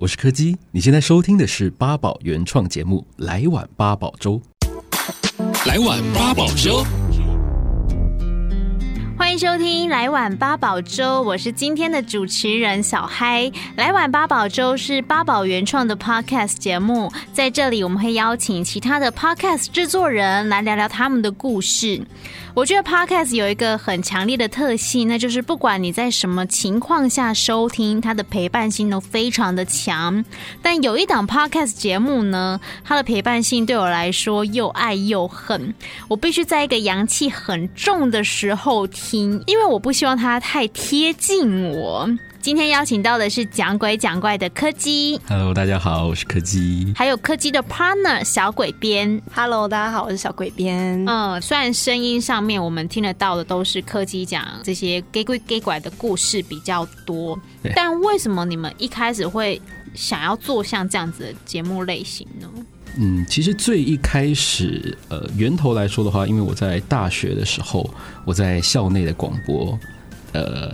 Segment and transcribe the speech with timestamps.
[0.00, 4.40] 我是柯基，你现在收听的是八宝原创节目《来碗八宝粥》。
[5.66, 6.84] 来碗八宝粥。
[9.18, 13.42] 欢迎收听《来碗八宝粥》，我是今天的主持人小嗨。
[13.74, 22.00] 《来碗八宝粥》是八宝原创的 Podcast 节目，在这里我们会邀请其他的 Podcast 制作人来聊聊他们的故事。
[22.54, 30.24] 我觉得 Podcast 有一个很强烈的特性，那就是不管你在什么情况下收听，它的陪伴性都非常的强。
[30.62, 35.72] 但有一档 Podcast 节目呢，它的陪伴性对我来说又爱又恨。
[36.08, 42.06] 我必须在一个阳气很重的时候听，因为我不希望它太贴近我。
[42.42, 51.02] 今天邀请到的是讲鬼讲怪的柯基，Hello，大家好，我是柯基，还有柯基的 partner 小鬼编，Hello，大家好，我是小鬼编。
[51.06, 57.38] 嗯，虽然声音上面我们听得到的都是柯基讲这些假鬼假怪的故事比较多，
[57.74, 59.60] 但为什么你们一开始会
[59.94, 62.46] 想要做像这样子的节目类型呢？
[62.98, 67.88] 嗯，其实最一开始，呃，源头来说的话，因为我在大学的时候，
[68.24, 69.78] 我在校内的广播，
[70.32, 70.72] 呃。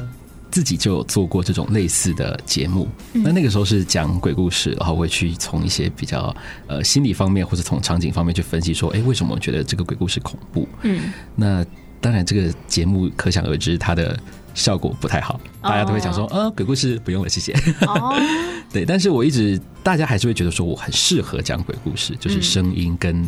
[0.51, 6.33] 自己就有做过这种类似的节目，那那个时候是讲鬼故事，然后会去从一些比较
[6.69, 10.69] 呃心理方面或者从场景方面去分析说，哎，为什么我觉得这个鬼故事恐怖？
[10.83, 11.67] 嗯，那
[12.01, 14.17] 当然这个节目可想而知，它的
[14.55, 17.53] 效果不太好，大家都会讲说，啊，鬼故事不用了，谢谢。
[17.87, 18.15] 哦，
[18.73, 23.23] 对，但是我一直大家还是会觉得说我很适合讲鬼故事，就是声音跟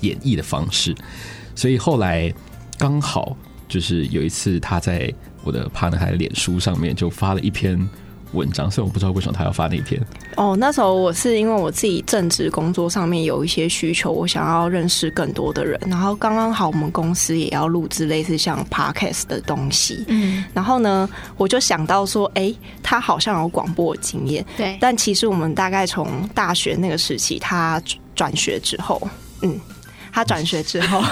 [0.00, 0.94] 演绎的方式，
[1.54, 2.30] 所以后来
[2.76, 3.36] 刚好
[3.68, 5.10] 就是有一次他在。
[5.42, 7.88] 我的 partner 在脸书上面就发了一篇
[8.32, 10.00] 文章，所以我不知道为什么他要发那一篇。
[10.36, 27.82] 哦，那时候我是因为我自己正职工作上面有一些需求，我想要认识更多的人，然后刚刚好我们公司也要录制类似像 podcast 的东西，嗯，然后呢，我就想到说，哎、欸，他好像有广播经验，对，但其实我们大概从大学那个时期，他
[28.14, 29.00] 转学之后，
[29.42, 29.58] 嗯，
[30.12, 31.02] 他转学之后，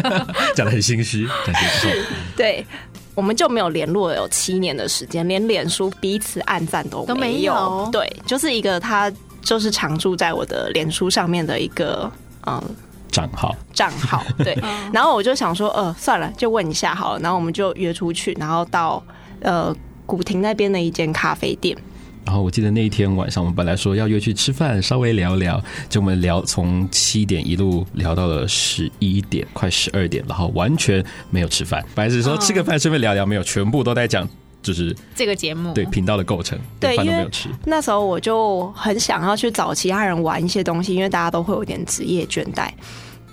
[0.56, 2.66] 讲的很心虚，转学之后， 对。
[3.14, 7.14] 我们就没有联络了有七年的时间，连脸书彼此暗赞都没有。
[7.14, 7.88] 都没有。
[7.92, 9.12] 对，就是一个他
[9.42, 12.10] 就是常驻在我的脸书上面的一个
[12.46, 12.62] 嗯
[13.10, 14.22] 账号账号。
[14.38, 14.56] 对，
[14.92, 17.20] 然后我就想说，呃，算了，就问一下好了。
[17.20, 19.02] 然后我们就约出去，然后到
[19.40, 19.74] 呃
[20.06, 21.76] 古亭那边的一间咖啡店。
[22.24, 31.84] 然后我记得那一天晚上，我们本来说要约去吃饭，稍微聊聊，就我们聊从七点一路聊到了十一点，快十二点，然后完全没有吃饭。
[31.94, 34.28] 本来是说吃个饭顺便聊聊，没有，全部都在讲
[34.62, 37.48] 就是这个节目对频道的构成，对，饭都没有吃。
[37.64, 42.70] 那时候我就很想要去找其他人玩一些东西，因为大家都会有点职业倦怠。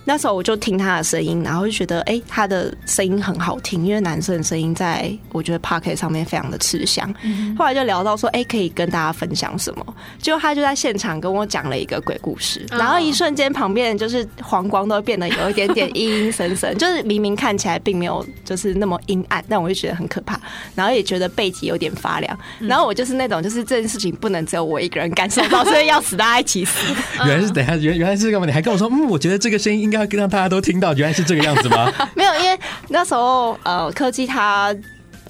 [0.09, 7.13] 那时候我就听他的声音，然后就觉得，哎、欸，他的声音很好听，因为男生的声音在我觉得 Podcast 上面非常的吃香。
[7.21, 9.95] 嗯、后来就聊到说，哎、欸，可以跟大家分享什么？
[10.19, 20.41] 结果他就在现场跟我讲了一个鬼故事，然后一瞬间旁边就是黄光都变得有一点点阴阴森森， 就是明明看起来并没有就是那么阴暗，但我就觉得很可怕，
[20.73, 22.39] 然后也觉得背脊有点发凉。
[22.57, 26.91] 然后我就是那种，就是这件事情不能只有我一个人感受到，所以要死大家一起死。
[27.27, 28.47] 原来是等下原原来是干嘛？
[28.47, 29.98] 你还跟我说，嗯，我觉得这个声音应该。
[30.11, 31.91] 让大家都听到，原来是这个样子吗？
[32.15, 34.75] 没有，因为那时候呃，科技它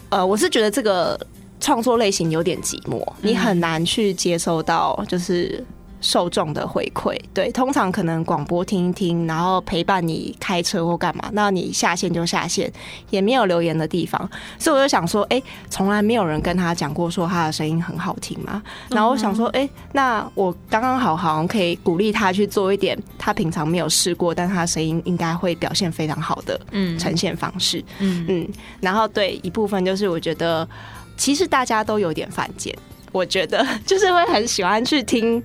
[0.09, 1.19] 呃，我是觉得这个
[1.59, 5.63] 创作类型有点寂寞，你很难去接收到，就是。
[6.01, 12.71] 受众的回馈，对，通常可能广播听一听，然后陪伴你开车或干嘛，那你下线就下线，
[13.09, 26.97] 也没有留言的地方，所以我就想说，哎、欸，从来没有人跟他讲过说他的声音很好听嘛，然后我想说，哎、欸，那我刚刚好好像可以鼓励他去做一点他平常没有试过，但他的声音应该会表现非常好的嗯。
[26.97, 28.25] 呈现方式，嗯。
[28.27, 28.47] 嗯，
[28.79, 30.67] 然后对一部分就是我觉得
[31.17, 32.75] 其实大家都有点犯贱，
[33.11, 35.43] 我觉得 就是会很喜欢去听。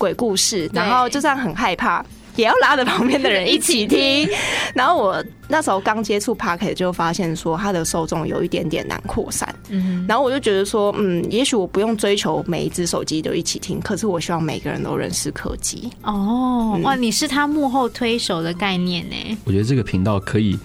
[0.00, 2.02] 鬼故事，然后就算很害怕，
[2.36, 4.26] 也要拉着旁边的人一起听。
[4.74, 9.54] 然后我那时候刚接触 Podcast 就发现说，它的受众有一点点难扩散。
[9.68, 15.90] 嗯，然后我就觉得说，嗯，也许我不用追求每一只手机都一起听，可是我希望每个人都认识科技。
[16.02, 19.38] 哦，哇，你是他幕后推手的概念呢？
[19.44, 20.58] 我觉得这个频道可以。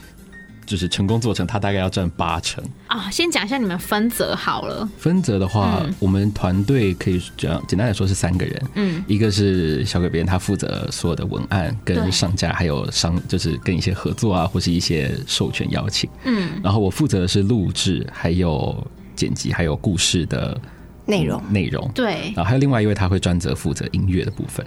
[0.65, 3.09] 就是成功做成，他大概要占八成啊。
[3.11, 4.89] 先讲一下你们分责好了。
[4.97, 8.63] 分责的话，嗯、我们团队可以讲简单来说是三个人。
[8.75, 16.09] 嗯，一个是小鬼编，他负责所有的文案跟上架，还有商就是跟一些合作啊，或是一些授权邀请。
[16.23, 18.75] 嗯，然后我负责的是录制，还有
[19.15, 20.59] 剪辑，还有故事的
[21.05, 21.89] 内容内容。
[21.93, 24.65] 对，然后还有另外一位，他会专责负责音乐的部分。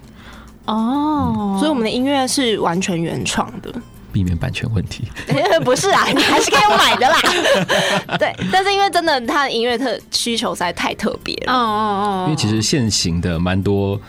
[0.67, 3.73] 哦，所以我们的音乐是完全原创的。
[4.19, 5.05] 避免版权问题。
[5.65, 7.17] 不是啊，你还是可以买的啦。
[8.19, 11.53] 对，但是因为真的他的音乐特需求实在太特别了。
[11.53, 14.01] 哦哦哦，因为其实现行的蛮多。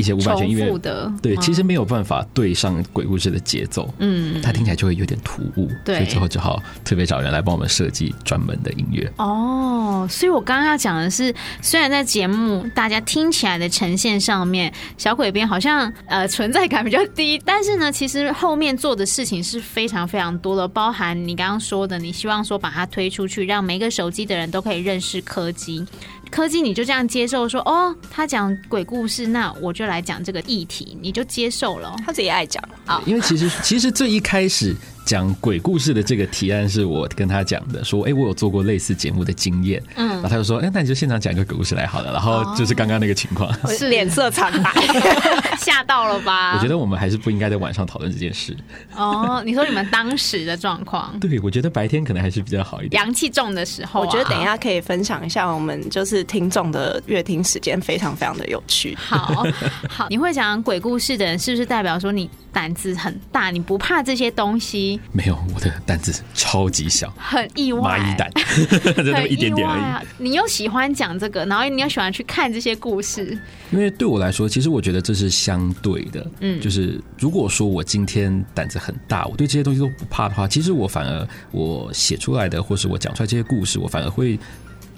[0.00, 9.12] 一些无版权音乐的，对，其实没有办法对上鬼故事的节奏，嗯，它听起来就会有点突兀，对，所以最后只好特别找人来帮我们设计专门的音乐。
[9.18, 25.84] 哦，所以我刚刚要讲的是，虽然在节目大家听起来的呈现上面，小鬼编好像呃存在感比较低，但是呢，其实后面做的事情是非常非常多的，包含你刚刚说的，你希望说把它推出去，让每个手机的人都可以认识柯基。
[26.30, 31.96] 柯基，你就这样接受说哦，他讲鬼故事，那我就来讲这个议题，你就接受了。
[32.06, 34.74] 他自己爱讲啊，因为其实其实最一开始。
[35.10, 44.70] 讲鬼故事的这个提案是我跟他讲的，说，哎、欸，我有做过类似节目的经验，嗯，然后他就说，哎、欸，那你就现场讲一个鬼故事来好了，然后就是刚刚那个情况，是脸色惨白，
[45.58, 46.54] 吓到了吧？
[46.54, 48.56] 我觉得我们还是不应该在晚上讨论这件事。
[48.94, 51.18] 哦，你说你们当时的状况？
[51.18, 54.06] 对，我觉得白天可能还是比较好一点，阳气重的时候、啊。
[54.06, 58.94] 我觉得等一下可以分享一下我们就是听众的阅听时间，非常非常的有趣。
[58.94, 59.44] 好
[59.90, 64.99] 好，你会讲鬼故事的人，是不是代表说你胆子很大，你不怕这些东西？
[65.12, 65.70] 没有，我的。
[65.86, 68.30] 胆子超级小，很意外，蚂蚁胆，
[68.94, 69.80] 就那么一点点而已。
[69.80, 73.36] 啊、你又喜欢讲这个，然后你又喜欢去看这些故事。
[73.72, 76.24] 因为对我来说，其实我觉得这是相对的。
[76.40, 84.38] 嗯，就是如果说我今天胆子很大，我对这些东西都不怕的话，其实我反而我写出来的，或是我讲出来这些故事，我反而会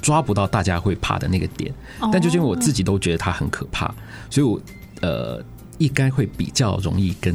[0.03, 1.73] 抓不到大家会怕的那个点。
[2.01, 3.95] 哦、但就是因为我自己都觉得它很可怕，
[4.29, 4.61] 所以我
[5.01, 5.43] 呃，
[5.79, 7.35] 应该会比较容易跟。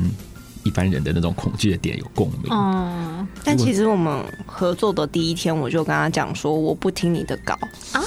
[0.67, 2.51] 一般人的那种恐惧的点有共鸣。
[2.51, 7.57] 嗯，但其实我们合作的第一天，我就跟他讲说，我不听你的稿
[7.93, 8.03] 啊。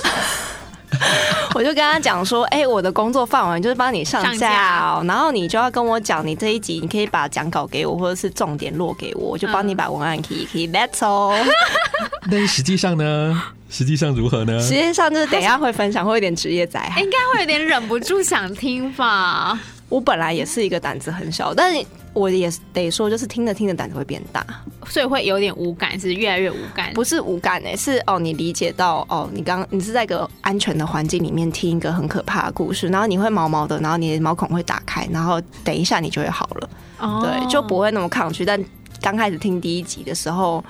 [1.54, 11.36] 我就跟他讲说，哎、欸，我的工作范围就是帮你上架，喔，然后你就要跟我讲，你这一集你可以把讲稿给我，或者是重点落给我，我就帮你把文案可以可以 That's all。
[12.30, 13.42] 但是实际上呢？
[13.68, 14.60] 实际上如何呢？
[14.60, 19.58] 实际上就是等一下会分享，会有点职业灾害，应该会有点忍不住想听吧。
[19.88, 24.44] 我本来也是一个胆子很小，但是我也得说，就是听着听着胆子会变大，
[24.86, 26.92] 所以会有点无感，是越来越无感。
[26.92, 38.44] 不是无感哎、欸，是哦，你理解到哦，你刚你是在一个安全的环境里面听一个很可怕的故事，然后你会毛毛的，然后你的毛孔会打开，然后等一下你就会好了，哦、对，就不会那么抗拒。
[38.44, 38.62] 但
[39.00, 40.64] 刚开始听第一集的时候。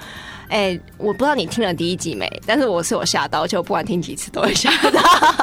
[0.51, 5.01] 哎、欸，我不知道你听了第一集没，但是我是有吓到，就不管听几次都会吓到。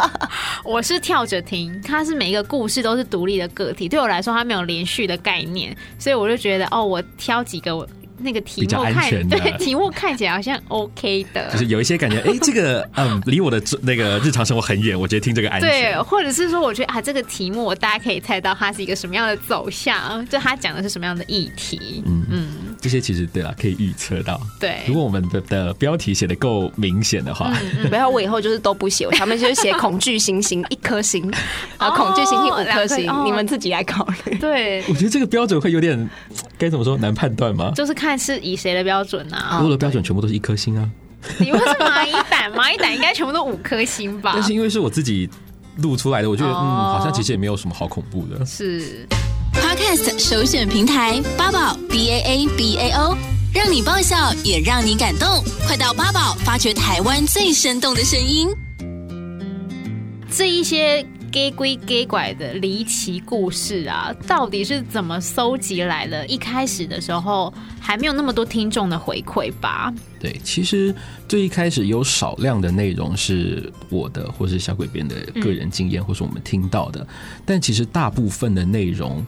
[0.63, 7.87] 我是跳着听，它是每一个故事都是独立的个体，对我来说它没有连续的概念，所以我就觉得哦，我挑几个我。
[8.19, 15.69] 那个题目看，对，题目看起来好像 OK 的，就是有一些感觉，哎、欸，这个嗯，离我的那个日常生活很远，我觉得听这个安全。
[15.69, 22.01] 对，或者是说，我觉得啊，这个题目我大家可以猜到它是一个什么样的走向，就它讲的是什么样的议题。
[22.07, 22.46] 嗯嗯，
[22.87, 24.39] 这些其实对啊，可以预测到。
[24.59, 27.51] 对，如果我们的的标题写的够明显的话，
[27.89, 31.29] 不要、嗯嗯、我以后就是都不写，他们就是写恐惧星星一颗星，
[31.77, 34.37] 啊，恐惧星星五颗星，哦、你们自己来考虑。
[34.39, 36.09] 对，我觉得这个标准会有点
[36.57, 37.71] 该怎么说难判断吗？
[37.75, 38.17] 就是看。
[38.17, 39.61] 是以谁的标准啊？
[39.63, 40.89] 我的标准全部都是一颗星啊！
[41.37, 44.31] 你们是蚂蚁胆， 蚂蚁胆应该全部都五颗星吧？
[44.33, 45.29] 但是因为是我自己
[45.77, 48.45] 录出来的，我觉得、oh, 嗯，好像其实也没有什么好恐怖的。
[48.45, 49.07] 是
[49.61, 53.17] Podcast 首选平台八宝 B A A B A O，
[53.53, 58.49] 让你爆笑也让你感动，快到八宝发掘台湾最生动的声音。
[60.29, 61.05] 这一些。
[61.37, 66.25] 假鬼给怪的离奇故事啊，到底是怎么搜集来的？
[66.25, 69.93] 一开始的时候还没有那么多听众的回馈吧？
[70.19, 70.93] 对，其实
[71.27, 77.05] 最一开始有少量的内容是我的，或是小鬼编的个人经验，或是我们听到的。
[77.45, 79.23] 但其实大部分的内容，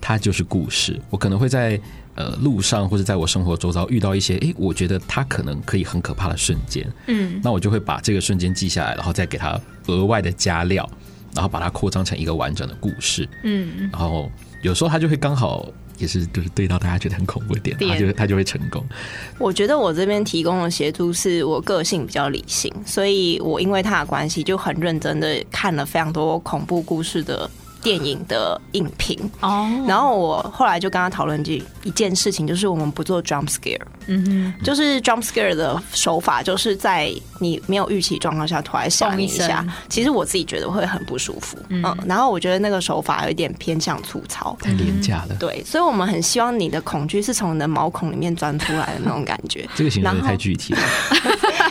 [0.00, 1.00] 它就是故事。
[1.10, 1.80] 我可能会在
[2.16, 6.84] 呃路上，或者在我生活周遭遇到一些，诶，我觉得它可能可以很可怕的瞬间。
[7.06, 10.88] 嗯，那我就会把这个瞬间记下来，然后再给它额外的加料。
[11.34, 14.30] 然后把它扩张成一个完整的故事，嗯，然后
[14.62, 15.66] 有时候他就会刚好
[15.98, 18.84] 也是就是对到大家觉得很恐怖的点，他就他就会成功。
[19.38, 27.48] 我觉得我这边提供的协助是我个性比较理性，所以我因为他的关系就很认真的看了非常多恐怖故事的。
[27.82, 29.18] 电影的影评。
[29.40, 29.90] 哦，oh.
[29.90, 34.24] 然后我后来就跟他讨论这一件事情，就是我们不做 jump scare，嗯
[34.58, 50.80] 哼，就是 jump scare 的手法，就是在你没有预期状况下突然吓你一下，其实我自己觉得会很不舒服，嗯，嗯，然后我觉得那个手法有一点偏向粗糙，太廉价了，对，所以我们很希望你的恐惧是从你的毛孔里面钻出来的那种感觉， 这个形容太具体了，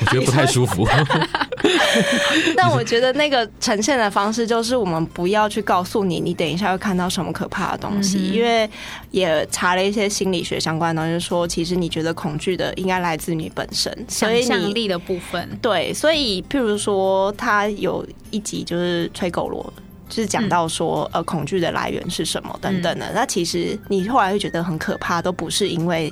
[0.02, 0.86] 我觉得不太舒服。
[2.56, 8.70] 但我觉得那个呈现的方式，就是我们不要去告诉你，你等一下会看到什么可怕的东西，嗯、因为
[9.12, 15.48] 也查了一些心理学相关的东西，说其实你觉得恐惧的应该来自你本身，所以想象力的部分。
[15.62, 19.74] 对，所以譬如说，他有一集就是吹狗螺，
[20.10, 23.06] 就是讲到说，呃，恐惧的来源是什么等等的。
[23.08, 26.12] 嗯、那其实你后来会觉得很可怕，都不是因为。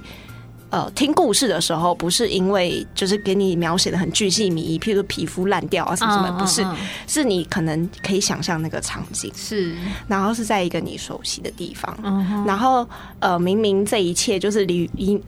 [0.72, 6.66] 呃，听故事的时候不是因为就是给你描写的很巨细靡遗，譬如说皮肤烂掉啊什么什么，不是，
[7.08, 9.32] 是你可能可以想象那个场景。
[9.36, 9.76] 是，
[10.08, 11.98] 然后是在一个你熟悉的地方，
[12.46, 12.88] 然后
[13.20, 15.20] 呃，明明这一切就是离离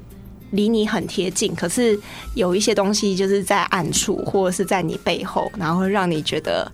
[0.52, 2.00] 离你很贴近，可是
[2.36, 6.72] 有一些东西就是在暗处或者是在你背后，然后会让你觉得。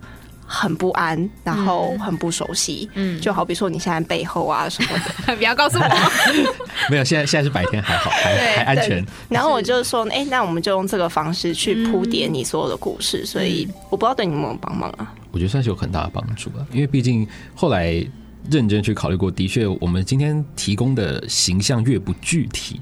[0.50, 4.88] 很不安，然后很不熟悉，嗯，就好比说你现在背后啊什么
[5.26, 5.84] 的， 不要告诉我。
[6.90, 9.04] 没有，现在现在是白天，还好，还还安全。
[9.28, 15.12] 然后我就说，哎，那我们就用这个方式去铺垫你所有的故事，所以我不知道对你们有没有帮忙啊？
[15.32, 18.02] 我觉得算是有很大的帮助啊，因为毕竟后来
[18.50, 22.80] 认真去考虑过，的确，我们今天提供的形象越不具体，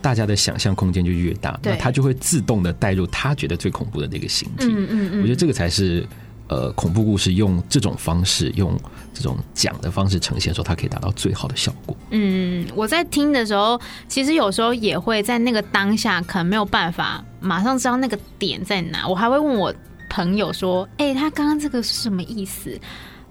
[0.00, 4.64] 大家的想象空间就越大，那他就会自动的带入他觉得最恐怖的那个形体。
[4.64, 6.06] 嗯嗯嗯，我觉得这个才是。
[6.52, 8.78] 呃，恐怖故事用这种方式，用
[9.14, 11.96] 这种讲的方式呈现的时候，它可以达到最好的效果。
[12.10, 19.08] 嗯，我在听的时候，其实有时候也会在那个当下，可能没有办法马上知道那个点在哪。
[19.08, 19.74] 我还会问我
[20.10, 22.78] 朋友说：“哎、欸，他刚刚这个是什么意思？”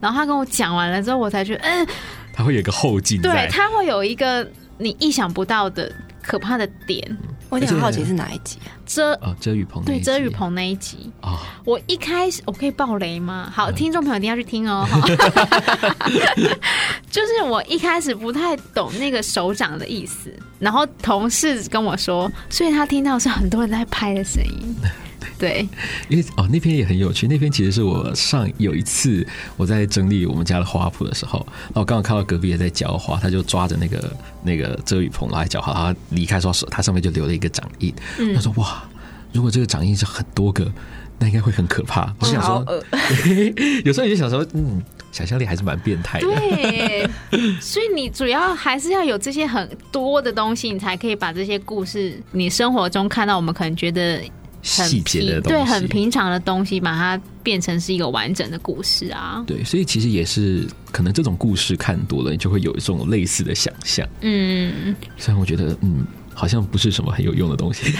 [0.01, 1.87] 然后他跟我讲完了之后，我才觉得，嗯，
[2.33, 4.49] 他会有一个后劲，对，他会有一个
[4.79, 7.05] 你意想不到的可怕的点。
[7.51, 8.71] 我有点好奇是哪一集啊？
[8.85, 11.37] 遮啊，遮雨棚对，遮雨棚那一集啊。
[11.65, 13.51] 我一开始我可以爆雷吗？
[13.53, 14.87] 好，听众朋友一定要去听哦。
[17.11, 24.73] 就是我一开始不太懂那个手掌的意思，然后同事跟我说，所以他听到是很多人在拍的声音。
[25.41, 25.67] 对，
[26.07, 27.27] 因为哦，那篇也很有趣。
[27.27, 29.25] 那篇其实是我上有一次
[29.57, 37.91] 我在整理我们家的花圃的时候，然后我刚好看到隔壁也在浇花，他就抓着那个那个遮雨棚来浇花，他离开说，他上面就留了一个掌印。
[38.19, 38.83] 嗯、他说：“哇，
[39.33, 40.71] 如果这个掌印是很多个，
[41.17, 42.63] 那应该会很可怕。”我想说，
[43.83, 44.79] 有时候你就想说，嗯，
[45.11, 46.27] 想象力还是蛮变态的。
[46.27, 47.09] 对，
[47.59, 54.21] 所以你主要还是要有这些很多的东西，你才可以把这些故事，你生活中看到我们可能觉得。
[54.61, 59.43] 细节的东西，对，很平常的东西，把它变成是一个完整的故事啊。
[59.47, 64.07] 对，所以其实也是可能这种故事看多了，你就会有一种类似的想象。
[64.21, 67.91] 嗯，虽然我觉得，嗯，好像不是什么很有用的东西。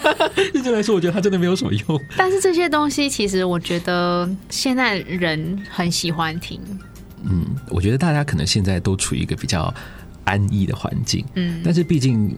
[0.52, 2.00] 认真来说，我觉得它真的没有什么用。
[2.16, 6.60] 但是这些东西，其实我觉得现在人很喜欢听。
[7.24, 9.72] 嗯，我觉得大家可能现在都处于一个比较
[10.24, 11.24] 安逸的环境。
[11.34, 12.36] 嗯，但是毕竟。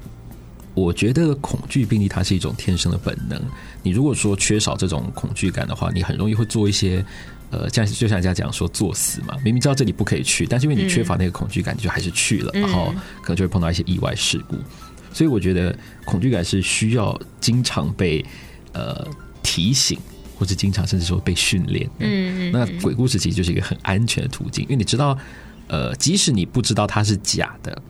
[0.74, 3.40] 我觉得恐惧病例它是一种天生的本能。
[3.82, 7.04] 你如果说缺少这种恐惧感的话，你很容易会做一些，
[7.50, 9.36] 呃，像就像人家讲说作死嘛。
[9.44, 14.56] 明明知道这里不可以去，但是因为你缺乏那个恐惧感，你就还是去了，然后可能就会碰到一些意外事故。
[15.12, 15.76] 所以我觉得
[16.06, 18.24] 恐惧感是需要经常被
[18.72, 19.06] 呃
[19.42, 19.98] 提醒，
[20.38, 21.90] 或者经常甚至说被训练。
[21.98, 25.18] 嗯，那鬼故事其实就是一个很安全的途径，因为你知道，
[25.68, 27.82] 呃，即使你不知道它是假的。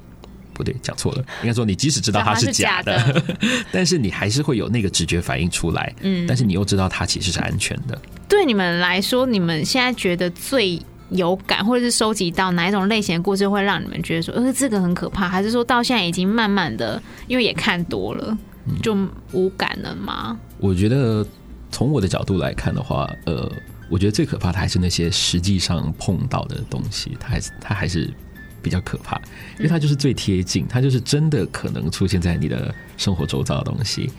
[0.55, 1.25] 不对，讲错了。
[1.43, 3.25] 应该说，你即使知道它是假的，假的
[3.73, 5.95] 但是你还是会有那个直觉反应出来。
[6.03, 8.01] 嗯，但是你又知道它其实是安全的。
[8.29, 10.81] 对你们来说，你们现在觉得最
[11.11, 15.29] 有感，或者是收集到哪一种类型的故事，会让你们觉得说，呃，这个很可怕？
[15.29, 18.37] 还是说到现在已经慢慢的，因为也看多了，
[18.83, 18.97] 就
[19.33, 20.39] 无感了吗？
[20.59, 21.27] 我觉得
[21.71, 23.51] 从我的角度来看的话，呃，
[23.91, 28.13] 我觉得最可怕的还是那些实际上碰到的东西，它还是它还是。
[28.63, 29.21] 比较可怕，
[29.59, 34.11] 因为它就是最贴近，它就是真的可能出现在你的生活周遭的东西。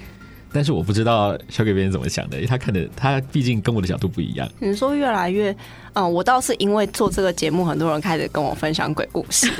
[0.52, 4.48] 但是我不知道小给别人怎么想的，因为他看的他毕竟跟我的角度不一样。
[4.60, 5.56] 你说越来越，
[5.94, 9.52] 嗯，我倒是因为做这个节目，很多人开始跟我分享鬼故事，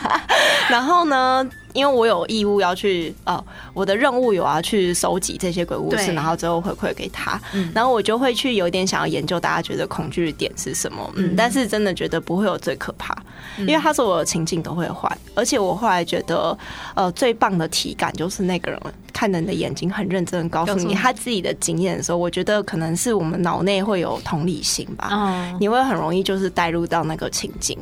[0.68, 1.48] 然后呢。
[1.76, 7.40] 因为我有义务要去哦，我的任务有要去收集这些鬼故事，然后最后回馈给他。
[7.74, 11.12] 然后我就会去有点想要研究大家觉得恐惧的点是什么。
[11.16, 13.14] 嗯，但是真的觉得不会有最可怕，
[13.58, 16.56] 因为他说我的情境都会换，而且我后来觉得
[16.94, 18.80] 呃最棒的体感就是那个人
[19.12, 27.78] 看着你的眼睛很认真的告诉你他自己的经验的时候，我觉得可能是我们脑内会有同理心吧，你会很容易就是带入到那个情境，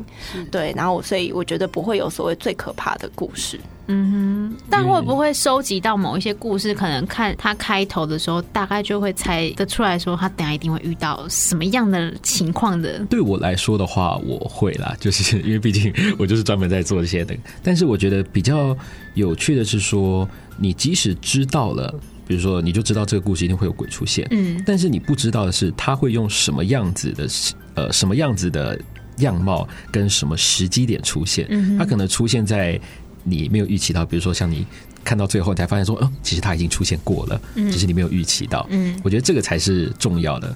[0.50, 3.60] 对，然后所以我觉得不会有所谓最可怕的故事。
[3.86, 6.74] 嗯哼，但会不会收集到某一些故事？
[6.74, 12.98] 可能看他开头的时候，大概就会猜得出来说，他等下一定会遇到什么样的情况的。
[13.10, 17.36] 对我来说的话，我会啦，就是因为毕竟我就是专门在做这些的。
[17.62, 18.76] 但是我觉得比较
[19.14, 21.94] 有趣的是说，你即使知道了
[22.26, 27.28] 比如说你就知道这个故事一定会有鬼出现，嗯，但是你不知道的是他会用什么样子的
[27.74, 28.80] 呃什么样子的
[29.18, 32.80] 样貌跟什么时机点出现，嗯，他可能出现在
[33.24, 34.64] 你没有预期到，比如说像你
[35.02, 40.54] 看到最后你才发现说，哦，其实他已经出现过了，嗯，只是你没有预期到，嗯，我觉得这个才是重要的。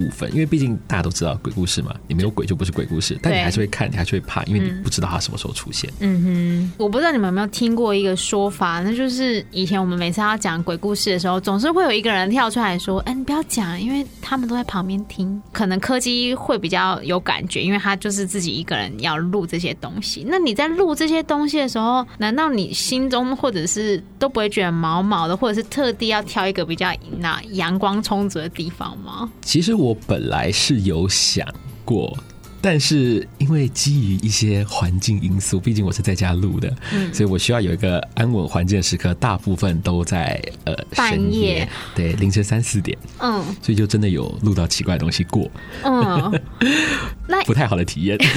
[0.00, 5.90] 部分，因为毕竟大家都知道鬼故事嘛，你没有鬼就不是鬼故事，但你还是会看，你还是会怕，因为你不知道它什么时候出现。
[6.00, 20.24] 嗯哼，我不知道你们有没有听过一个说法，那就是以前我们每次要讲鬼故事的时候，总是会有一个人跳出来说：“哎，你不要讲，因为他们都在旁边听。”可能柯基会比较有感觉，因为他就是自己一个人要录这些东西。
[20.26, 29.30] 那你在录这些东西的时候，难道你心中或者是都不会觉得毛毛的，或者是特地要挑一个比较那阳光充足的地方吗？
[29.42, 31.46] 其实我本来是有想
[31.84, 32.16] 过，
[32.60, 45.50] 但是因为基于一些环境因素，毕竟我是在家录的，嗯，所以我需要有一个安稳环境的时刻，大部分都在呃深夜，对，凌晨三四点，嗯，所以就真的有录到奇怪的东西过，
[45.84, 46.40] 嗯，
[47.26, 48.18] 那不太好的体验。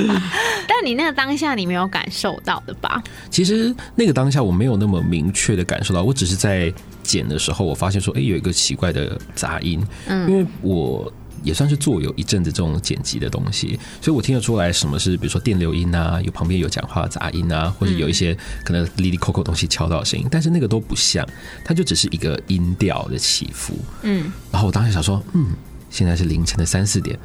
[0.68, 3.02] 但你那个当下你没有感受到的吧？
[3.30, 6.72] 其实那个当下我没有那么明确的感受到，我只是在。
[7.00, 9.82] 剪的时候，我发现说，哎、欸，有一个奇怪的杂音。
[10.08, 11.10] 嗯，因为我
[11.42, 21.26] 也算是做有一阵子这种剪辑的东西，所以我听得出来什么是，比如说电流音啊，有旁边有讲话的杂音啊，或者有一些可能哩哩扣扣东西敲到的声音，但是那个都不像，
[21.64, 23.72] 它就只是一个音调的起伏。
[24.02, 25.46] 嗯，然后我当时想说，嗯，
[25.88, 27.18] 现在是凌晨的三四点。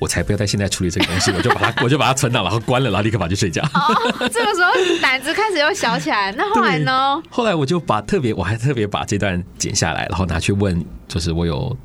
[0.00, 3.62] 我才不要在现在处理这个东西，我就把它，我就把它存档，然后关了，然后立刻跑去睡觉。
[3.72, 6.32] 哦，这个时候胆子开始又小起来。
[6.32, 7.22] 那后来呢？
[7.30, 11.76] 后来我就把特别，我还特别把这段剪下来，然后拿去问，就是我有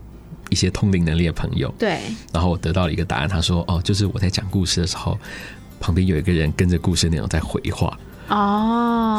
[0.49, 1.73] 一些通灵能力的朋友。
[1.77, 1.99] 对。
[2.33, 5.17] 然后我得到了一个答案，他说：“哦，就是我在讲故事的时候，
[5.79, 7.97] 旁边有一个人跟着故事内容在回话。”
[8.29, 8.35] 哦。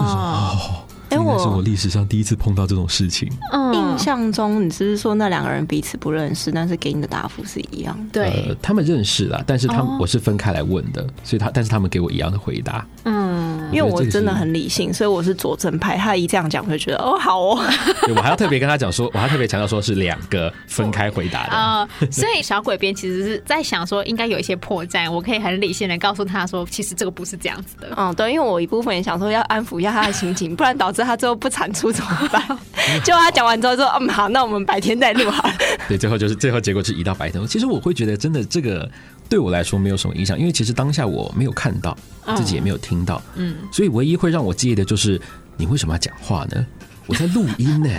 [0.05, 0.85] 哦。
[1.11, 3.29] 哎，我是我历史上第一次碰到这种事情。
[3.53, 7.97] 嗯，印象中你是说那两个人彼此不认识，但是给你的答复是一样。
[8.13, 12.87] 对，呃，他们认识了，但是他们我是分开来问的，所以他但是他们给我一样的回答。
[13.05, 13.30] 嗯。
[13.73, 15.97] 因为我真的很理性，所以我是佐证派。
[15.97, 17.65] 他一这样讲，我就觉得哦，好哦。
[18.07, 21.51] 对，我还要特别跟他讲说，我还特别强调说是两个分开回答的。
[21.51, 27.89] 啊、呃，所以小鬼编其实是在想说，应该有一些破绽，我可以很理性的告诉他说，其实这个不是这样子的。
[27.97, 32.43] 嗯，对，因为我一部分也想说要安抚一下他的心情，不然导致他最后不产出怎么办？
[33.05, 35.55] 结果他讲完之后说，嗯，好，那我们白天再录好了。
[35.89, 37.47] 对，最后就是最后结果是移到白天。
[37.47, 38.91] 其实我会觉得，真的这个。
[39.31, 41.97] 对我来说没有什么影响，因为其实当下我没有看到，
[42.37, 45.19] 自己也没有听到，嗯，所以唯一会让我介意的就是
[45.57, 46.67] 你为什么要讲话呢？
[47.07, 47.89] 我在录音呢。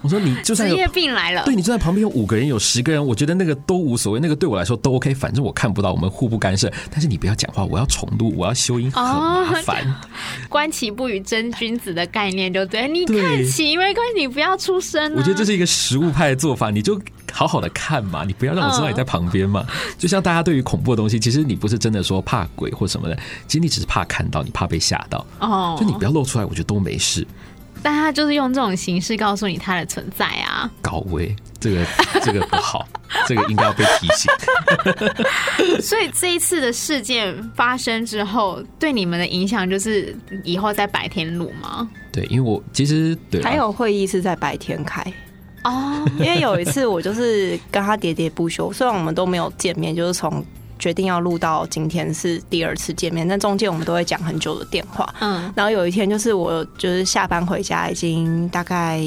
[0.00, 6.72] 我说你就算职业病来了，对，你就在旁边有五个人，有十个人，我觉得那个都无所谓，那个对我来说都 OK，反正我看不到，我们互不干涉。
[6.88, 9.84] 但是你不要讲话，我要重录，我要修音，很麻烦。
[10.48, 15.12] 观其不语真君子的概念就对，你看其没关系，你不要出声。
[15.16, 16.96] 我觉得这是一个实务派的做法，你就
[17.32, 19.64] 好好的看嘛，你不要让我知道你在旁边嘛。
[19.96, 25.24] 就像大家对于恐怖的东西，其实你不是真的说怕鬼或什么的，其实你只是怕看到，你怕被吓到。
[25.40, 27.26] 哦，就你不要露出来，我觉得都没事。
[27.80, 30.68] 但他就是用这种形式告诉你他的存在啊！
[30.82, 31.86] 高危，这个
[32.24, 32.84] 这个不好，
[33.28, 35.80] 这个应该要被提醒。
[35.80, 40.12] 所以这一次的事件发生之后，对你们的影响就是
[40.42, 41.88] 以后在白天录吗？
[42.10, 45.00] 对，因为我其实对还有会议是在白天开
[45.64, 46.04] 哦。
[46.18, 50.44] 因为有一次我就是跟他喋喋不休，虽然我们都没有见面，就是从。
[50.80, 55.12] 决定要录到今天是第二次见面，但中间我们都会讲很久的电话。
[55.18, 59.02] 嗯，然后有一天就是我就是下班回家已经大概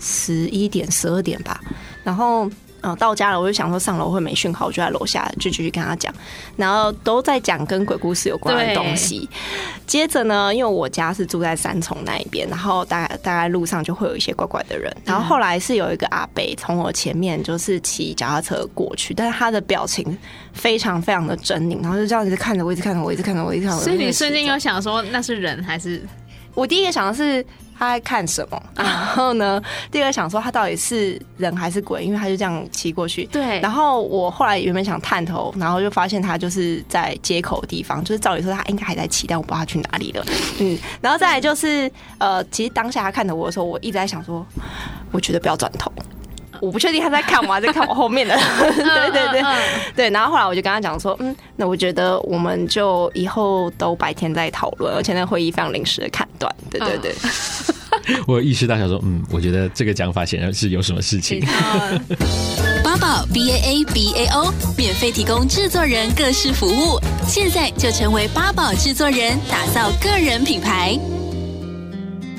[0.00, 1.60] 十一点十二点吧，
[2.02, 2.50] 然后。
[2.82, 6.12] 嗯，到家了，我就想说上楼会没讯号，我就在楼下就继续跟他讲，
[6.56, 9.28] 然后都在讲跟鬼故事有关的东西。
[9.86, 14.92] 接着呢，因为我家是住在三重那一边，然后大概大概路上就会有一些怪怪的人。
[15.04, 20.18] 然后后来是有一个阿伯从我前面就是骑脚踏车过去，但是他的表情
[20.52, 23.84] 非常非常的狰狞，然后就这样子看着我，一直看着我，一直看着我，一直看着我。
[23.84, 26.02] 所以你瞬间有想说那是人还是？
[26.54, 27.44] 我第一个想的是。
[27.82, 28.62] 他在看什么？
[28.76, 29.60] 然后呢？
[29.90, 32.04] 第二个想说他到底是人还是鬼？
[32.04, 33.24] 因为他就这样骑过去。
[33.24, 33.58] 对。
[33.58, 40.24] 然后我后来原本想探头，然后就发现他就是在街口的地方，就是照理说他应该还在骑，但我不知道他去哪里了。
[40.60, 40.78] 嗯。
[41.00, 44.46] 然后再来就是呃，其实当下他看着我的时候，我一直在想说，
[45.10, 45.90] 我觉得不要转头。
[46.62, 48.38] 我不确定他在看我还是看我后面的。
[48.72, 49.42] 对对对
[49.96, 50.10] 对。
[50.10, 56.54] 然后后来我就跟他讲说，嗯，那我觉得我们就以后都白天再讨论，而且那会议非常临时的砍断。
[56.70, 57.12] 对对对。
[58.28, 61.44] 我意识到想说，嗯，我觉得这个讲法显然是有什么事情。
[62.84, 70.96] 八宝 B A A B A O 免费提供制作人各式服务，现在就成为八宝制作人，打造个人品牌。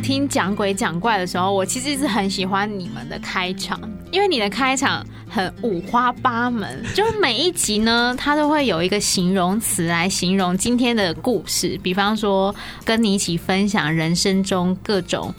[0.01, 3.79] 听讲鬼讲怪的时候，我其实是很喜欢你们的开场，
[4.13, 12.53] 因为你的开场很五花八门，就是每一集呢，它都会有一个形容词来形容今天的故事，比方说
[12.85, 15.33] 跟你一起分享人生中各种。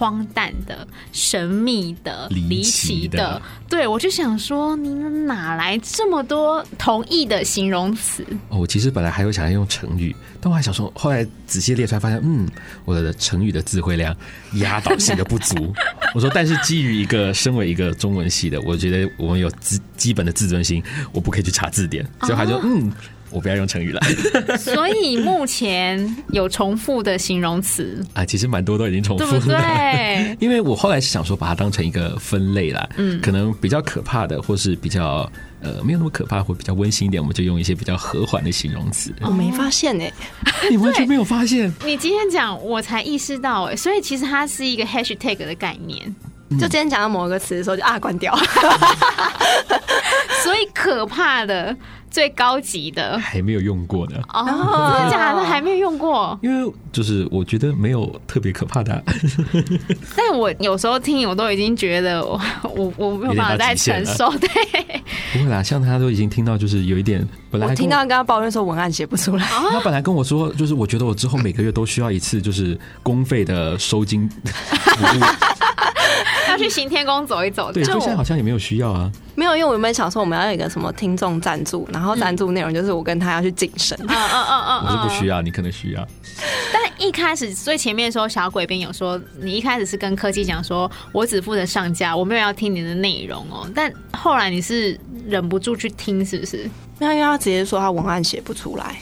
[0.00, 8.24] 荒诞的、神秘的、离奇的，的对，我就想说，你哪来这么多同义的形容词？
[8.48, 12.48] 哦，我其实本来还有想要用成语，但我还想说，后来仔细列出来，发现，嗯，
[12.86, 14.16] 我的成语的词汇量
[14.54, 15.74] 压倒性的不足。
[16.14, 20.82] 我说，但是基于一个身为一个中文系的，我觉得我们有基基本的自尊心，
[21.12, 22.90] 我不可以去查字典，所以他就嗯。
[23.30, 24.00] 我不要用成语了。
[24.58, 29.60] 所以目前有重复的形容词啊，其实蛮多都已经重复了。
[29.60, 30.36] 对？
[30.40, 35.30] 因为我后来是想说把它当成一个分类啦，嗯，可能比较可怕的，或是比较
[35.62, 39.14] 呃没有那么可怕，或比较温馨一点，我们就用一些比较和缓的形容词。
[39.22, 40.12] 我没发现哎，
[40.70, 41.72] 你完全没有发现？
[41.84, 46.14] 你今天讲我才意识到哎，所以其实它是一个 hashtag 的概念。
[46.58, 48.36] 就今天讲到某一个词的时候，就啊关掉。
[50.42, 51.76] 所以可怕的。
[52.10, 55.44] 最高级的还没有用过呢哦，真的假的？
[55.44, 56.38] 还没有用过？
[56.42, 59.02] 因为就是我觉得没有特别可怕的，
[60.16, 62.40] 但我有时候听，我都已经觉得我
[62.74, 64.30] 我我没有办法再承受。
[64.38, 64.48] 对，
[65.32, 75.24] 不会啦，像他都已经听到，就是有一点本来我听到刚刚抱怨说文案写不出来，他本来跟我说，就是我觉得我之后每个月都需要一次，就是公费的收金服务。
[76.60, 79.10] 要去行天宫走一走，对，就现在好像也没有需要啊。
[79.34, 83.98] 没有，因为我们想说我们要有一个什么听众赞助，然后赞助内容就是我跟他要去谨慎。
[84.02, 86.06] 嗯嗯嗯嗯，我是不需要，你可能需要。
[86.72, 93.66] 但一开始最前面的时候，小鬼边有说，你一开始是跟科技讲说，我只负责上架，我没有要听你的内容哦。
[93.74, 96.68] 但后来你是忍不住去听，是不是？
[96.98, 99.00] 那因为他直接说他文案写不出来，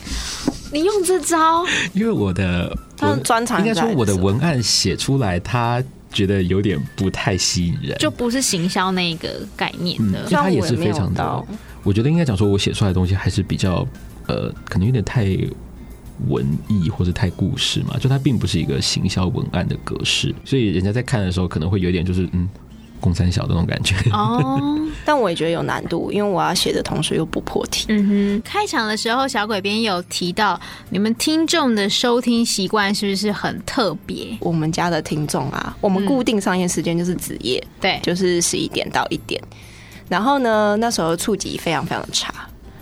[0.72, 1.64] 你用这招？
[1.94, 5.82] 因为我的他专长应该说我的文案写出来，他。
[6.12, 10.24] 觉得有点不太吸引人，就不是行销那个概念的。
[10.24, 11.44] 嗯，它也是非常的。
[11.82, 13.86] 我觉得应该讲说，我写出来的东西还是比较
[14.26, 15.26] 呃，可能有点太
[16.28, 22.48] 文艺或者太故事嘛，就它并不是一个行销文案的格式，所以人家在看的时候可能会有点就是嗯。
[23.00, 27.86] 公三小的那种感觉哦， 但我也觉得有难度，因为我要写的同时又不破题。
[27.88, 34.36] 嗯哼，开场的时候小鬼边有提到，你们听众的收听习惯是不是很特别？
[34.40, 39.42] 我们家的听众啊，我们固定上线时间就是子夜，对、嗯，就是十一点到一点。
[40.08, 42.32] 然后呢，那时候触及非常非常的差，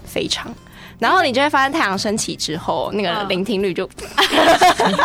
[0.04, 0.54] 非常。
[0.98, 4.96] 然后你就会发现太阳升起之后，那个聆听率就， 所以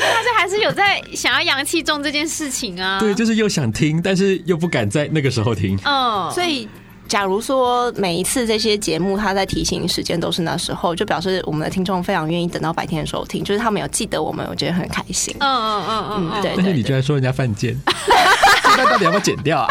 [0.00, 2.98] 他就还是有在想要阳气重这件事情啊。
[2.98, 5.78] 对，就是又想听，但是又不敢在那个时候听。
[5.84, 6.68] 嗯，所以
[7.06, 15.34] 假如说每一次这些节目，他在提醒时间都是那时候，就表示我们的听众非常愿意等到白天的时候听，就是他们有记得我们，我觉得很开心。
[15.38, 16.52] 嗯嗯嗯嗯，对。
[16.56, 17.76] 但是你居然说人家犯贱，
[18.76, 19.68] 那到底要不要剪掉啊？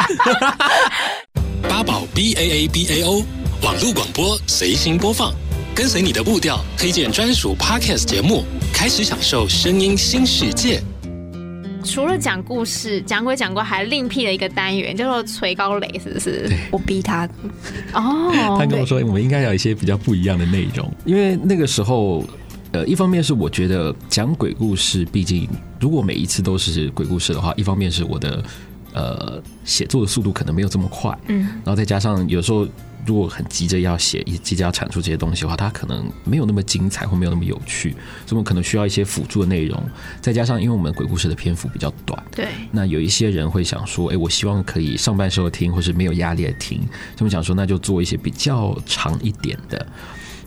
[1.68, 3.39] 八宝 B A A B A O。
[3.62, 5.34] 网络广播随心播放，
[5.76, 10.82] 跟随你的步调，推荐专属 Podcast 节目，开始享受声音新世界。
[11.84, 16.50] 除了讲故事，讲鬼讲怪，还另辟了一个单元，叫做“锤高雷”，是不是？
[16.72, 17.28] 我逼他。
[17.94, 22.24] 哦，他跟我说，我们应该有一些比较不一样的内容，因为那个时候，
[22.72, 25.46] 呃，一方面是我觉得讲鬼故事，毕竟
[25.82, 28.42] 如果每一次都是鬼故事的话，一方面是我的
[29.00, 32.68] 呃写作的速度可能没有这么快，嗯，然后再加上有时候。
[33.06, 39.82] 如果很急着要写，也急着要产出这些东西的话，它可能没有那么精彩，或没有那么有趣，所以我们可能需要一些辅助的内容。
[40.22, 46.82] 再加上，因为我们鬼故事的篇幅比较短，对，那有一些人会想说，哎，我希望可以上班时候听，或是没有压力的听，
[47.16, 49.88] 他们想说，那就做一些比较长一点的，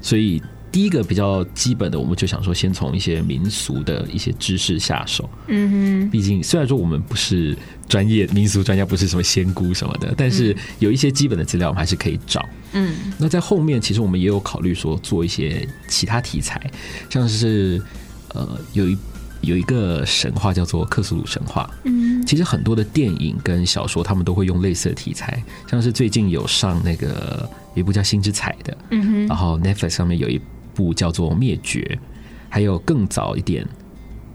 [0.03, 0.41] 所以。
[0.73, 5.29] 第一个比较基本的，我们就想说，先从一些民俗的一些知识下手。
[5.49, 7.55] 嗯哼，毕竟虽然说我们不是
[7.87, 12.49] 专业民俗专家，不是什么仙姑什么的，但是有一些基本的资料，我们还是可以找。
[12.73, 16.59] 嗯，那在后面，其实我们也有考虑说做一些其他题材，
[17.11, 17.79] 像是
[18.33, 18.97] 呃，有一
[19.43, 21.69] 有一个神话叫做克苏鲁神话。
[21.85, 28.79] 嗯，其实很多的电影跟小说，他们都会用类似的题材，像是最近有上那个一部叫《星之彩》的。
[28.89, 30.41] 嗯哼，然后 Netflix 上面有一。
[30.75, 31.81] 部叫做《灭绝》，
[32.49, 33.67] 还有更早一点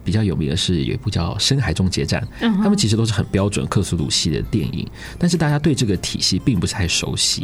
[0.03, 2.25] 比较有名的是有一部叫《深海终结战》，
[2.63, 4.87] 他们其实都是很标准克苏鲁系的电影，
[5.19, 7.41] 但是大家对这个体系并不是太熟悉，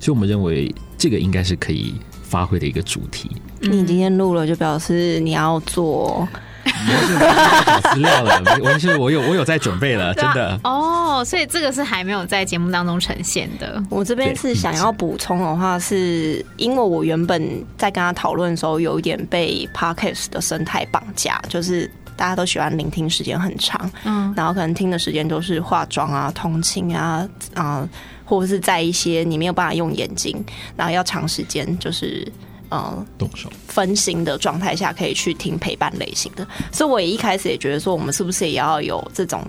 [0.00, 3.30] 所以我们认为这个应该是可以发挥的一个主题。
[3.60, 6.28] 你今天录了，就表示你要做。
[6.64, 10.58] 我是找资料了，我是我有我有在准备了，真的。
[10.64, 13.82] 哦，所以这个是还没有在节目当中呈现的。
[13.88, 17.42] 我这边是想要补充的话，是因为我原本
[17.76, 27.88] 在跟他讨论的时候，有一点被 Podcast 的生态绑架，就是大家都喜欢聆听时间很长，嗯，然后可能听的时间都是化妆啊、通勤啊，啊、呃，
[28.24, 30.44] 或者是在一些你没有办法用眼睛，
[30.76, 32.26] 然后要长时间就是
[32.72, 36.46] 呃动手分心的状态下，可以去听陪伴类型的。
[36.72, 39.44] 所以我也一开始也觉得说，我们是不是也要有这种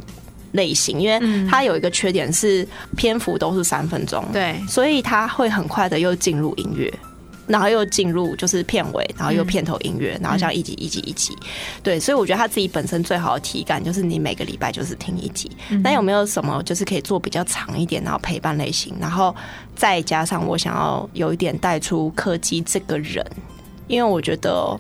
[0.51, 0.99] 类型？
[0.99, 6.93] 因为它有一个缺点是篇幅都是三分钟，对，所以它会很快的又进入音乐。
[7.47, 11.36] 然后又进入就是片尾，然后又片头音乐，然后这样一集一集一集，
[11.82, 15.51] 对，所以我觉得他自己本身最好的体感就是你每个礼拜就是听一集。
[15.84, 19.36] 那有没有什么就是可以做比较长一点，然后陪伴类型，然后
[19.75, 23.25] 再加上我想要有一点带出柯基这个人，
[23.88, 24.79] 因为我觉得。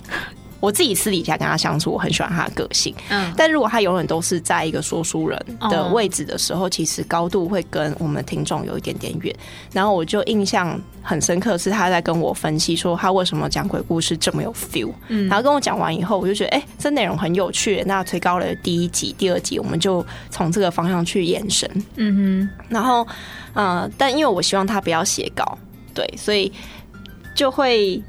[0.63, 2.95] 我自己私底下跟他相处，我很喜欢他的个性。
[3.09, 5.37] 嗯，但如果他永远都是在一个说书人
[5.69, 9.35] 的位置的时候，其实高度会跟我们听众有一点点远。
[9.73, 14.93] 然后我就印象很深刻，是他在跟我分析说他为什么讲鬼故事这么有 feel。
[15.09, 17.83] 嗯，然后跟我讲完以后，我就觉得哎、欸，这内容很有趣。
[17.85, 21.69] 那推高了第一集、第二集，我们就从这个方向去延伸。
[21.97, 23.05] 嗯哼，然后
[23.53, 25.57] 呃，但因为我希望他不要写稿，
[25.93, 26.49] 对，所以
[27.35, 28.01] 就会。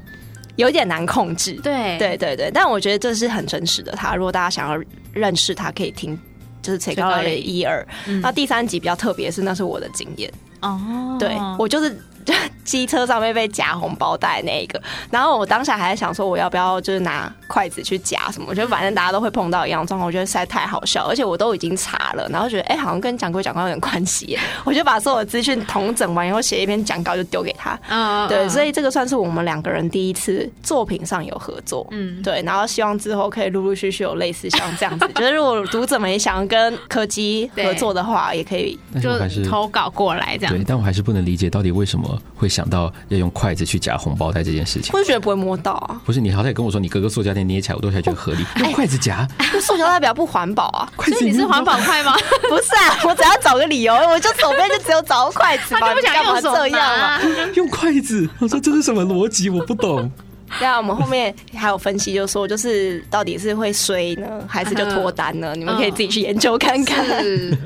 [0.55, 4.15] 有点难控制，对对对对，但我觉得这是很真实的他。
[4.15, 4.81] 如果大家想要
[5.13, 6.17] 认识他，可以听
[6.61, 7.85] 就是崔高的一二。
[8.21, 11.97] 那第三集比较特别，是那是我的经验哦，对我就是。
[12.25, 12.33] 就
[12.65, 18.47] 机车上面被夹红包袋那一个，然后我当下还在想说，我要不要就是拿筷子去夹什么？
[18.49, 27.79] 我觉得反正大家都会碰到一样状况，我觉得实在太好笑，而且我都已经查了，然后觉得哎、欸，好像跟讲过讲过有点关系， 我就把所有的资讯统整完以后，写一篇讲稿就丢给他。
[27.89, 31.85] 嗯，对，所以这个算是我们两个人第一次作品上有合作。
[31.91, 39.11] 嗯，对，然后希望之后可以陆陆续续有类似像这样子， 就是如果读者们也想跟柯基合作的话，也可以就
[39.47, 40.53] 投稿过来这样。
[40.55, 42.14] 对，但我还是不能理解到底为什么。
[42.35, 46.01] 会想到要用筷子去夹红包袋这件事情，我就觉得不会摸到啊。
[46.05, 48.45] 不是，你好歹跟我说你哥哥塑胶袋捏起来，我都还觉得合理。
[48.59, 49.27] 用筷子夹，
[49.61, 50.91] 塑胶代表不环保啊。
[50.97, 52.15] 所以你是环保筷吗？
[52.49, 55.81] 不是啊，我只要找个理由，我就手边就只有找筷子嘛。
[55.81, 57.21] 他就不想用这样啊？
[57.55, 59.49] 用筷子，我说这是什么逻辑？
[59.49, 60.11] 我不懂。
[60.59, 65.53] 对啊，我们后面还有分析，就是说，就是到底是会衰呢，还是就脱单呢？
[65.55, 67.05] 你们可以自己去研究看看。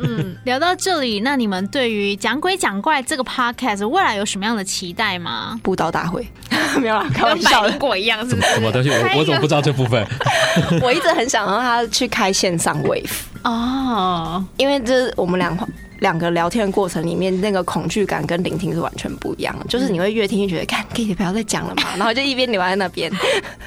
[0.01, 5.59] 嗯， 聊到这里，那你们对于讲鬼讲怪这个 podcast 未来有什么样的期待吗？
[5.61, 6.27] 布道大会
[6.81, 8.47] 没有啦，开玩笑的，跟百灵果一样是不是？
[8.55, 8.89] 什么东西？
[8.89, 10.05] 我我怎么不知道这部分？
[10.81, 13.09] 我一直很想让他去开线上 wave
[13.43, 15.67] 哦，因为这我们两块。
[15.99, 19.65] 两个聊天的过程里面，那个恐惧感跟聆听是完全不一样的。
[19.67, 23.11] 就是你会越听越觉得，看可以不要再讲了嘛， 然后就一边留在那边。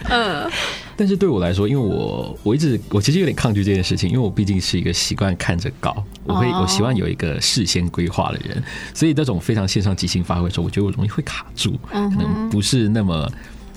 [0.09, 0.51] 嗯。
[0.97, 13.31] 但是对我来说，因为我我一直我其实有点抗拒这件事情，因为我毕竟是一个习惯看着稿，我会我希望有一个事先规划的人，所以那种非常线上即兴发挥的时候，我觉得我容易会卡住，可能不是那么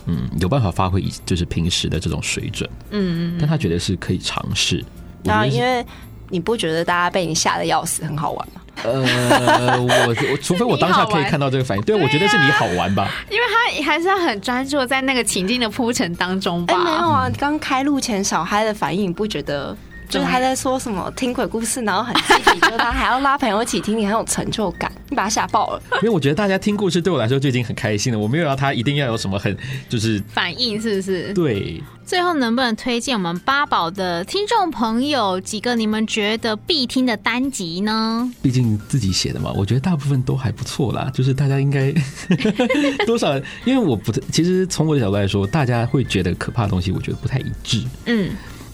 [0.05, 2.69] 嗯有办法发挥，就是平时的这种水准。
[2.91, 3.37] 嗯嗯。
[3.37, 4.81] 但他觉得是可以尝试。
[5.29, 5.85] 啊，因为。
[6.29, 8.61] 你不觉得大家被你吓得要死很好玩吗？
[8.83, 16.73] 呃，我 我除非我当下可以看到这个反应，对，我觉得是你好玩吧，因为他还是要很专注在那个情境的铺陈当中吧。
[16.73, 19.77] 哎，没有啊，刚开路前小嗨的反应，你不觉得？
[20.09, 25.81] 就是他在说什么听鬼故事，然后很积极，就是他还要拉朋友一起听，你很有成就感，你把他吓爆了。
[26.01, 29.55] 因为我觉得大家听故事对我来说就已经很开心了，我没有要他一定要有什么很
[29.89, 31.33] 就是反应，是不是？
[31.33, 31.81] 对。
[32.05, 38.31] 最后能不能推荐我们八宝的听众朋友几个你们觉得必听的单集呢？
[38.43, 41.09] 毕竟自己写的嘛，我觉得大部分都还不错啦。
[41.11, 41.91] 就是大家应该
[43.07, 47.81] 多少，因为我不，其实从我的角度来说，大家会觉得可怕的东西，我觉得不太一致。
[48.05, 48.29] 嗯，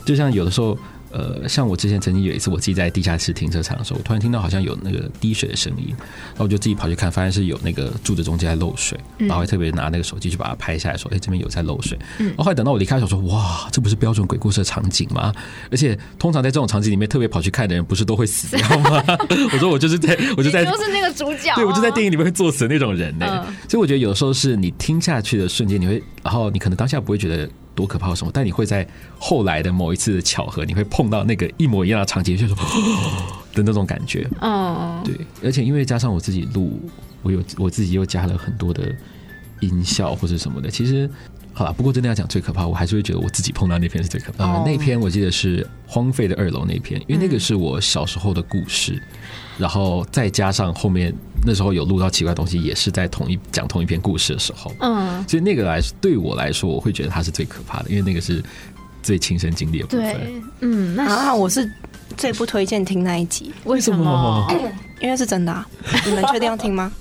[0.06, 0.78] 就像有的时候。
[1.12, 15.34] 呃，像我之前曾经有一次，我自己在地下室停车场的时候，我突然听到好像有那个滴水的声音，然后我就自己跑去看，发现是有那个柱子中间在漏水，然后还特别拿那个手机去把它拍下来，说：“哎，这边有在漏水。”然后后来等到我离开的时候，说：“哇，这不是标准鬼故事的场景吗？
[15.69, 19.04] 而且通常在这种场景里面，特别跑去看的人，不是都会死掉吗？”
[19.54, 27.50] 我说：“我就是在，我就在，都是那个主角，对，我就在电影里面会作死的那种人呢。”所以我觉得有时候是你听下去的瞬间，你会，然后你可能当下不会觉得。
[27.76, 28.32] 多可怕什么？
[28.34, 32.64] 但你会在后来的某一次的巧合，你会碰到那个一模一样的场景，就是说
[33.54, 34.30] 的那种感觉。
[34.42, 35.16] 嗯，对。
[35.44, 36.80] 而且因为加上我自己录，
[37.22, 38.94] 我有我自己又加了很多的
[39.60, 40.70] 音效或者什么的。
[40.70, 41.10] 其实
[41.54, 44.64] 好了，不过真的要讲最可怕，我还是会觉得我自己碰到那篇是最可怕的。
[44.66, 49.02] 那篇我记得是荒废的二楼那篇，因为那个是我小时候的故事。
[49.58, 58.44] 然后再加上后面那时候有录到奇怪东西，也是在同一讲同一篇故事的时候，嗯，所以那个来对我来说，我会觉得它是最可怕的，因为那个是
[59.02, 60.14] 最亲身经历的部分。
[60.14, 61.70] 对，嗯，那啊，我是
[62.16, 64.48] 最不推荐听那一集，为什么？
[65.02, 65.68] 因为是真的啊，
[66.06, 66.92] 你们确定要听吗？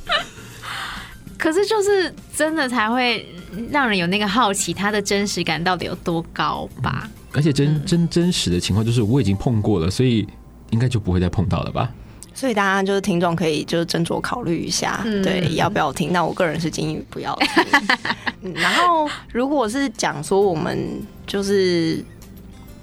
[1.37, 3.27] 可是就是真的才会
[3.71, 7.03] 让人有那个好奇，它的真实感到底有多高吧？
[7.05, 10.27] 嗯、而且真真真实的情况就是我已经碰过了，所以
[10.71, 11.91] 应该就不会再碰到了吧？
[12.41, 16.11] 所以大家就是听众可以就是斟酌考虑一下，嗯、对，要不要听？
[16.11, 17.65] 那我个人是建议不要听。
[18.41, 22.03] 嗯、然后如果是讲说我们就是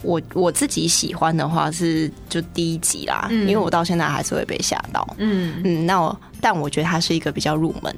[0.04, 5.04] 我我自己喜欢的话，是就第一集啦，嗯、因为我到现在还是会被吓到。
[5.18, 7.96] 嗯嗯，那我但我觉得它是一个比较入门。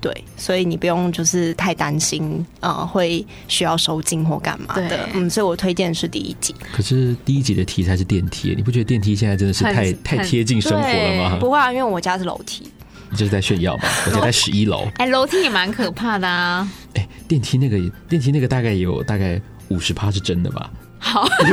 [0.00, 5.08] 对，所以你不用就是太担心啊、呃，会需要收金或干嘛的。
[5.14, 6.54] 嗯，所以我推荐是第一集。
[6.72, 11.36] 可是第一集的题材是电梯，你不觉得电梯现在真的是太太贴近生活了吗？
[11.40, 12.70] 不会啊，因为我家是楼梯。
[13.10, 13.88] 你就是在炫耀吧？
[14.06, 14.86] 我家在十一楼。
[14.96, 16.70] 哎，楼梯也蛮可怕的啊。
[16.94, 20.70] 哎，电梯那个电梯那个大概有大概五十趴是真的吧？
[20.98, 21.52] 好， 你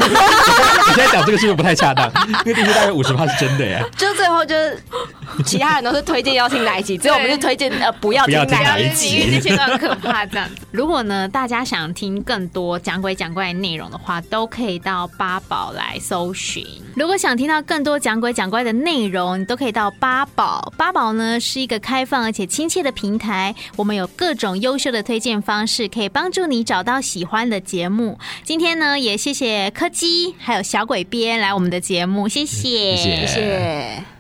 [0.94, 2.12] 现在讲这个是不是不太恰当？
[2.14, 3.82] 那个电梯大概五十趴是真的呀。
[3.96, 4.82] 就最后就是
[5.46, 10.56] 其他人都是推荐要听哪一集，只有我们是推荐呃不要听哪一集，这些都很可怕这样子。
[10.72, 16.66] 如果呢大家想听更多讲鬼讲怪的内容的话，都可以到八宝来搜寻。
[16.96, 20.74] 如果想听到更多讲鬼讲怪的内容，你都可以到八宝。
[20.78, 28.18] 八宝呢是一个开放而且亲切的平台，我们有各种优秀的推荐方式，可以帮助你找到喜欢的节目。
[28.44, 33.28] 今天呢也谢谢柯基还有小鬼编来我们的节目，谢谢，谢谢。
[33.28, 34.15] 谢谢。